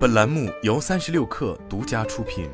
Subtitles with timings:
[0.00, 2.48] 本栏目由三十六氪独家出品。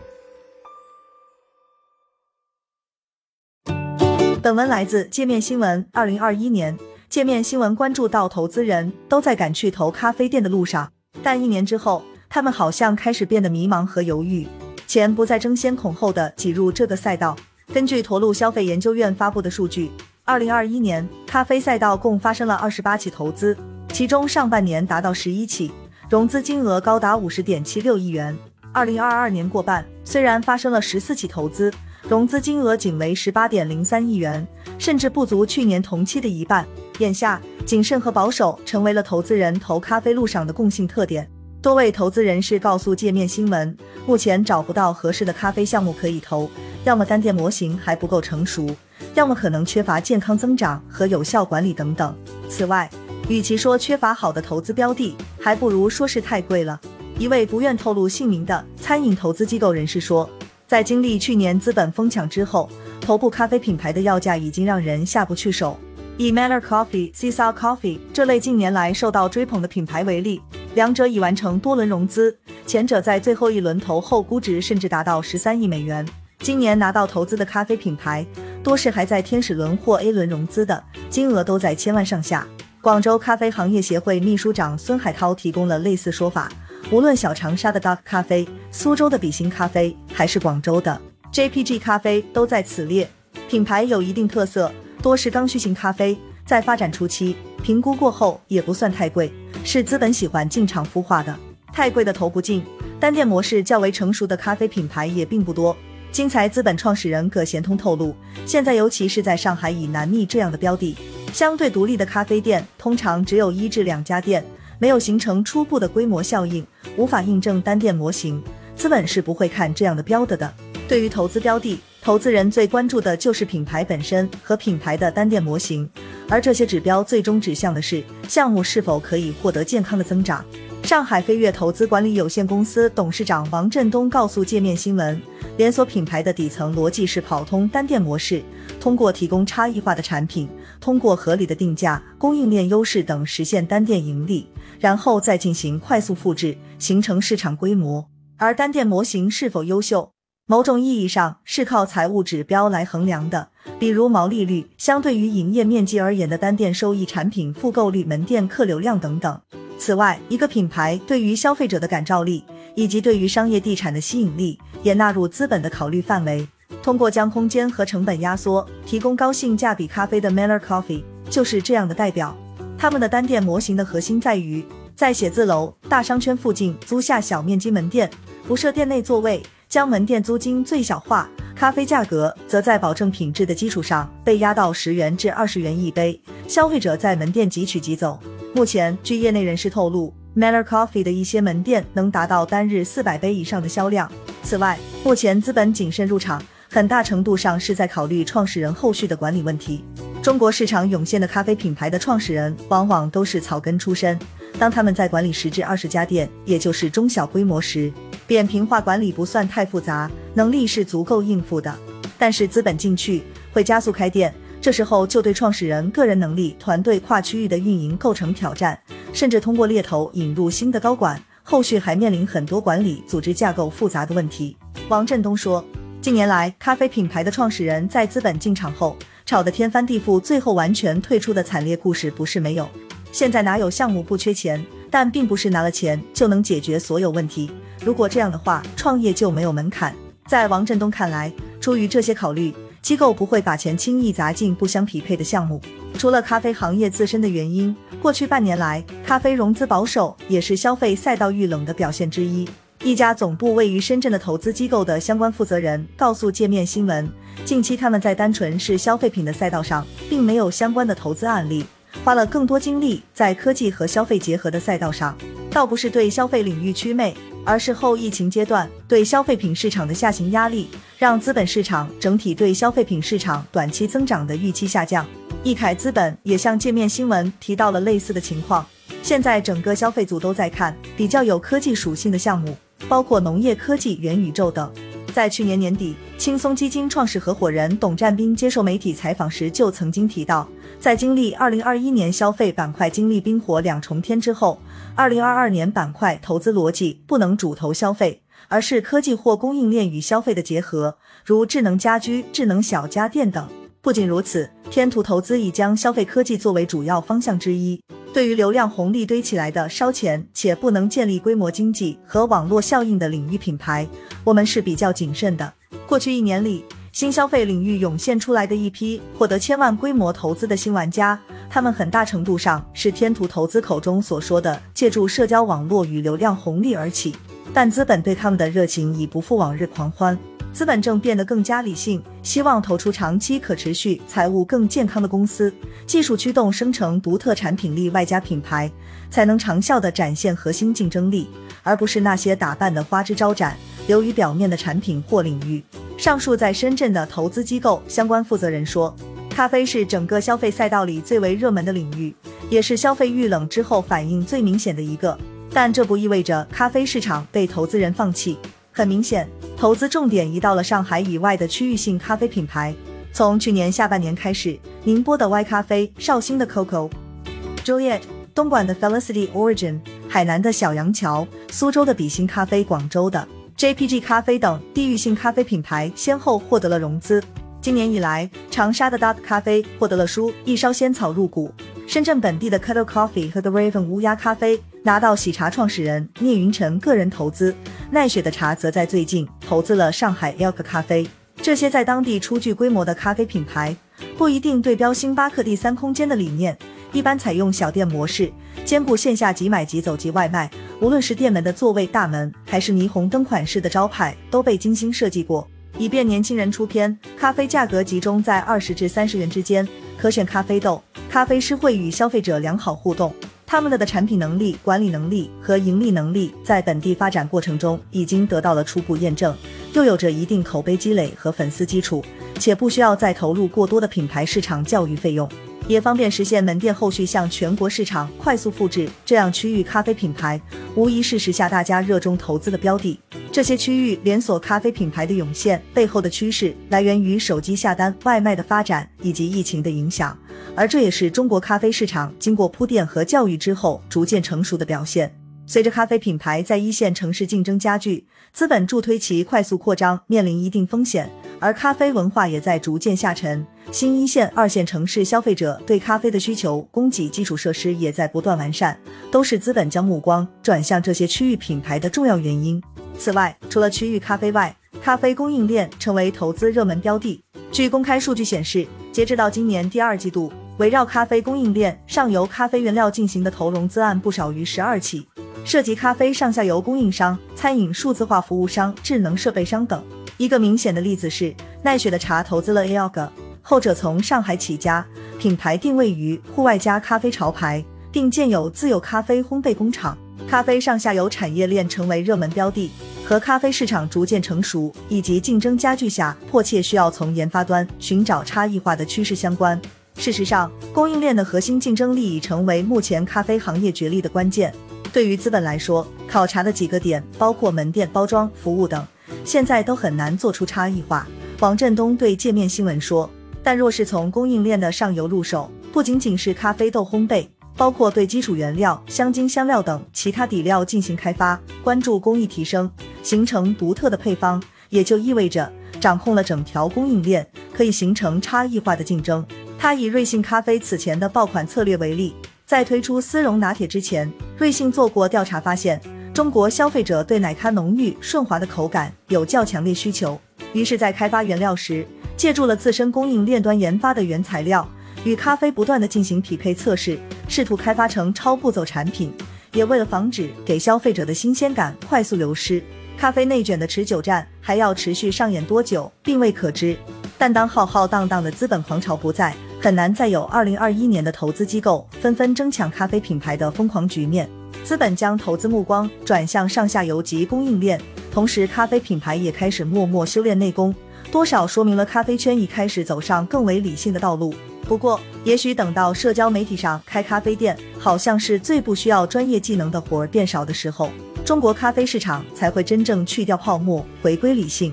[4.42, 5.88] 本文来自界面新闻。
[5.92, 6.76] 二零二一年，
[7.08, 10.90] 界面新闻关注到投资人都在赶去投咖啡店的路上，
[11.22, 14.48] 但一年之后，他们好像开始变得迷茫和犹豫，
[14.88, 17.36] 钱不再争先恐后的挤入这个赛道。
[17.72, 19.92] 根据驼鹿消费研究院发布的数据，
[20.24, 23.56] 二零二一年咖啡赛道共发生了二十八起投资，
[23.92, 25.70] 其中上半年达到十一起，
[26.08, 28.36] 融资金额高达五十点七六亿元。
[28.72, 31.72] 二零二二年过半，虽然发生了十四起投资。
[32.08, 34.46] 融资金额仅为十八点零三亿元，
[34.78, 36.64] 甚至不足去年同期的一半。
[36.98, 41.28] 眼下，谨慎和保守成为了投资人投咖啡路上的共性特点。
[41.60, 46.48] 多位投资人士告诉界面新闻，目前找不到合适的咖啡项目可以投，
[46.84, 48.70] 要么单店模型还不够成熟，
[49.14, 52.16] 要么可能缺乏健康增长和有效管理等等。
[52.48, 52.88] 此外，
[53.28, 55.16] 与其说缺乏好的投资标的，
[55.46, 56.80] 还不如说是太贵了。
[57.20, 60.28] 一位不愿透露姓名的餐饮投资机构人士说。
[60.66, 62.68] 在经历去年资本疯抢之后，
[63.00, 65.78] 头部咖啡品牌的要价已经让人下不去手。
[66.16, 70.42] 以 Manner Coffee、Cesao Coffee 这类近年来受到追捧的品牌为例，
[70.74, 76.04] 两者已完成多轮融资，前者在最后一轮投后估值甚至达到十三亿美元。
[76.40, 78.26] 今年拿到投资的咖啡品牌，
[78.64, 82.44] 多是还在天使轮或 A 轮融资的，金额都在千万上下。
[82.86, 86.48] 广州咖啡行业协会秘书长孙海涛提供了类似说法。
[86.92, 91.00] 无论小长沙的 Dark 咖啡、苏州的比心咖啡，还是广州的
[91.32, 93.10] JPG 咖啡，都在此列。
[93.48, 94.70] 品牌有一定特色，
[95.02, 99.32] 多是刚需型咖啡，在发展初期，评估过后也不算太贵，
[99.64, 101.36] 是资本喜欢进场孵化的。
[101.72, 102.62] 太贵的投不进，
[103.00, 105.76] 单店模式较为成熟的咖啡品牌也并不多。
[106.12, 108.14] 金财资本创始人葛贤通透露，
[108.46, 110.96] 现在尤其是在上海以南密这样的标的，
[111.32, 114.44] 相对独立的咖啡店通常只有一至两家店。
[114.78, 116.62] 没有形成初步的规模效应，
[116.98, 118.42] 无法印证单店模型，
[118.74, 120.52] 资本是不会看这样的标的的。
[120.86, 125.88] 对于投资标的，投资人最关注的就是品牌本身和品牌的单店模型，
[126.28, 130.44] 而这些指标最终指向的是项目是否可以获得健康的增长。
[130.86, 135.20] 上海飞跃投资管理有限公司董事长王振东告诉界面新闻，
[135.56, 138.40] 连锁品牌的底层逻辑是跑通单店模式，
[138.78, 140.48] 通过提供差异化的产品，
[140.80, 144.46] 通过合理的定价、供应链优势等实现单店盈利，
[144.78, 148.06] 然后再进行快速复制，形成市场规模。
[148.36, 150.12] 而单店模型是否优秀，
[150.46, 153.48] 某种意义上是靠财务指标来衡量的，
[153.80, 159.40] 比如毛利率、相对于营业面积而言的单店收益、产品复购率、门店客流量等等。
[159.78, 162.42] 此外，一个品牌对于消费者的感召力，
[162.74, 166.46] 以及对于商业地产的吸引力，也纳入资本的考虑范围。
[166.82, 172.36] 通过将空间和成本压缩，提供高性价比咖啡的 Manner Coffee 就是这样的代表。
[172.78, 174.64] 他们的单店模型的核心在于，
[174.94, 178.10] 在写字楼、大商圈附近租下小面积门店，
[178.46, 188.18] 不设店内座位，将门店租金最小化，咖啡价格则在保证品质的基础上被压到十元至二十元一杯，消费者在门店即取即走。
[188.56, 194.10] 目前，据业内人士透露，Manner Coffee 的一些门店能达到单日四百杯以上的销量。
[194.42, 199.84] 此外，目前资本谨慎入场，很大程度上是在考虑创始人后续的管理问题。
[200.22, 204.18] 中国市场涌现的咖啡品牌的创始人往往都是草根出身，
[204.58, 207.92] 当他们在管理十至二十家店，也就是中小规模时，
[208.26, 211.76] 扁平化管理不算太复杂，能力是足够应付的。
[212.16, 214.32] 但是资本进去会加速开店。
[214.66, 218.76] 这时候就对创始人个人能力、团队跨区域的运营构成挑战，
[219.12, 224.56] 甚至通过猎头引入新的高管，后续还面临很多管理、组织架构复杂的问题。
[224.88, 225.64] 王振东说，
[226.00, 232.68] 近年来咖啡品牌的创始人在资本进场后吵得天翻地覆，最后完全退出的惨烈故事不是没有。
[233.12, 234.60] 现在哪有项目不缺钱？
[234.90, 237.52] 但并不是拿了钱就能解决所有问题。
[237.84, 239.94] 如果这样的话，创业就没有门槛。
[240.26, 242.52] 在王振东看来，出于这些考虑。
[242.86, 245.60] 机构不会把钱轻易砸进不相匹配的项目。
[245.98, 252.48] 除了咖啡行业自身的原因，过去半年来，咖啡融资保守也是消费赛道遇冷的表现之一。
[252.84, 257.10] 一家总部位于深圳的投资机构的相关负责人告诉界面新闻，
[257.44, 261.66] 近期他们在单纯是消费品的赛道上，并没有相关的投资案例，
[262.04, 265.18] 花了更多精力在科技和消费结合的赛道上，
[265.50, 267.16] 倒不是对消费领域祛魅。
[267.46, 275.06] 而是后疫情阶段对消费品市场的下行压力，让资本市场整体对消费品市场短期增长的预期下降。
[275.44, 278.66] 易凯资本也向界面新闻提到了类似的情况。
[279.00, 282.56] 现在整个消费组都在看比较有科技属性的项目，
[282.88, 284.68] 包括农业科技、元宇宙等。
[285.14, 290.46] 在去年年底，轻松基金创始合伙人董占斌接受媒体采访时就曾经提到，
[290.78, 294.60] 在经历2021年消费板块经历冰火两重天之后
[294.96, 303.48] ，2022年板块投资逻辑不能主投消费，而是科技或供应链与消费的结合，如智能家居、智能小家电等。
[303.80, 307.80] 不仅如此，天图投资已将消费科技作为主要方向之一。
[308.12, 313.86] 对于流量红利堆起来的烧钱且不能建立规模经济和网络效应的领域品牌，
[314.24, 315.52] 我们是比较谨慎的。
[315.86, 316.64] 过去一年里，
[316.96, 321.20] 新消费领域涌现出来的一批获得千万规模投资的新玩家，
[321.50, 327.14] 他们很大程度上是天图投资口中所说的借助社交网络与流量红利而起。
[327.52, 330.18] 但资本对他们的热情已不复往日狂欢，
[330.54, 335.52] 资本正变得更加理性，希望投出长期可持续、财务更健康的公司，
[335.86, 338.72] 技术驱动生成独特产品力外加品牌，
[339.10, 341.28] 才能长效地展现核心竞争力，
[341.62, 343.54] 而不是那些打扮的花枝招展。
[343.86, 345.62] 流于表面的产品或领域。
[345.96, 348.94] 上述在深圳的投资机构相关负责人说，
[349.30, 352.14] 咖啡是整个消费赛道里最为热门的领域，
[352.50, 355.16] 也是消费遇冷之后反应最明显的一个。
[355.50, 358.38] 但这不意味着咖啡市场被投资人放弃。
[358.70, 359.26] 很明显，
[359.56, 362.74] 投资重点移到了上海以外的区域性咖啡品牌。
[363.10, 368.02] 从去年下半年开始，宁波的 Y 咖啡、绍兴的 Coco，Juliet，
[368.34, 373.26] 东莞的 Felicity Origin，海南的小杨桥，苏州的比心咖啡，广州的。
[373.56, 377.22] JPG 咖啡等地域性咖啡品牌先后获得了融资。
[377.62, 381.50] 今年以来，长沙的 Dot 咖啡获得了书一烧仙草入股，
[381.86, 387.54] 深圳本地的 Cuttle Coffee 和 The Raven 乌鸦咖啡拿到喜茶创始人聂云辰个人投资。
[387.90, 391.08] 奈雪的茶则在最近投资了上海 Elk 咖啡。
[391.40, 393.74] 这些在当地初具规模的咖啡品牌，
[394.18, 396.54] 不一定对标星巴克第三空间的理念，
[396.92, 398.30] 一般采用小店模式，
[398.66, 400.50] 兼顾线下即买即走即外卖。
[400.78, 406.94] 无论是店门的座位大门，还是霓虹灯款式的招牌，都被精心设计过，以便年轻人出片。
[407.16, 410.82] 咖啡价格集中在二十至三十元之间，可选咖啡豆。
[411.08, 413.10] 咖啡师会与消费者良好互动，
[413.46, 419.34] 他们的的产品能力、管理能力和盈利能力在本地发展过程中已经得到了初步验证，
[419.72, 422.04] 又有着一定口碑积累和粉丝基础，
[422.38, 425.26] 且不需要再投入过多的品牌市场教育费用。
[425.68, 430.40] 也方便实现门店后续向全国市场快速复制，这样区域咖啡品牌
[430.76, 432.98] 无疑是时下大家热衷投资的标的。
[433.32, 440.16] 这些区域连锁咖啡品牌的涌现背后的趋势，来源于手机下单外卖的发展以及疫情的影响，
[440.54, 445.12] 而这也是中国咖啡市场经过铺垫和教育之后逐渐成熟的表现。
[445.48, 451.08] 随着咖啡品牌在一线城市竞争加剧，资本助推其快速扩张面临一定风险。
[451.38, 458.76] 而咖啡文化也在逐渐下沉，新一线、二线城市消费者对咖啡的需求、供给基础设施也在不断完善，
[459.12, 462.60] 都是资本将目光转向这些区域品牌的重要原因。
[462.98, 467.22] 此外，除了区域咖啡外，咖啡供应链成为投资热门标的。
[467.52, 475.06] 据公开数据显示，截至到今年第二季度，围绕咖啡供应链上游咖啡原料进行的投融资案不少于十二起，
[475.44, 479.82] 涉及咖啡上下游供应商、餐饮数字化服务商、智能设备商等。
[480.16, 483.08] 一个明显的例子是奈雪的茶投资了 Aog，
[483.42, 484.84] 后者从上海起家，
[485.18, 489.96] 品牌定位于户外加咖啡潮牌，并建有自有咖啡烘焙工厂。
[490.26, 492.70] 咖啡上下游产业链成为热门标的，
[493.04, 499.60] 和咖啡市场逐渐成熟以及竞争加剧下迫切需要从研发端寻找差异化的趋势相关。
[499.98, 504.52] 事实上，供应链的核心竞争力已成为目前咖啡行业角力的关键。
[504.92, 508.86] 对于资本来说，考察的几个点包括门店、包装、服务等。
[509.24, 511.06] 现在都很难做出差异化。
[511.40, 513.08] 王振东对界面新闻说
[513.42, 517.26] ：“但若是从供应链的上游入手，不仅仅是咖啡豆烘焙，
[517.56, 522.70] 包括对基础原料、香精、香料等其他底料进行开发，关注工艺提升，
[523.02, 529.24] 形成独特的配方，也就意味着掌控了整条供应链，可以形成差异化的竞争。”
[529.58, 532.14] 他以瑞幸咖啡此前的爆款策略为例，
[532.46, 535.80] 在推出丝绒拿铁之前，瑞幸做过调查发现。
[536.14, 540.18] 中国消费者对奶咖浓郁顺滑的口感有较强烈需求，
[540.54, 541.84] 于是，在开发原料时，
[542.16, 544.66] 借助了自身供应链端研发的原材料，
[545.04, 546.98] 与咖啡不断的进行匹配测试，
[547.28, 549.12] 试图开发成超步骤产品。
[549.52, 552.62] 也为了防止给消费者的新鲜感快速流失，
[552.96, 556.76] 咖啡内卷的持久战还要持续上演多久，并未可知。
[557.18, 564.28] 但当浩浩荡荡的资本狂潮不在，很难再有二零二一年的投资机构纷纷争抢咖啡品牌的疯狂局面。
[564.62, 567.80] 资本将投资目光转向上下游及供应链，
[568.12, 570.74] 同时咖啡品牌也开始默默修炼内功，
[571.10, 574.34] 多少说明了咖啡圈已开始走上更为理性的道路。
[574.68, 580.90] 不过，也许等到社交媒体上开咖啡店，好像是最不需要专业技能的活儿变少的时候，
[581.24, 584.72] 中国咖啡市场才会真正去掉泡沫，回归理性。